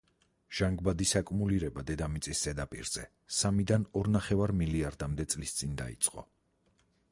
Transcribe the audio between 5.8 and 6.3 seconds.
დაიწყო.